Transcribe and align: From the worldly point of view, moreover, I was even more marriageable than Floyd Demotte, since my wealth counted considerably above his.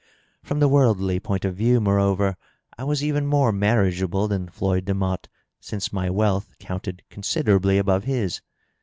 From 0.41 0.59
the 0.59 0.67
worldly 0.67 1.19
point 1.19 1.45
of 1.45 1.55
view, 1.55 1.79
moreover, 1.79 2.35
I 2.75 2.83
was 2.83 3.03
even 3.03 3.27
more 3.27 3.51
marriageable 3.51 4.27
than 4.27 4.49
Floyd 4.49 4.83
Demotte, 4.85 5.27
since 5.59 5.93
my 5.93 6.09
wealth 6.09 6.55
counted 6.57 7.03
considerably 7.11 7.77
above 7.77 8.05
his. 8.05 8.41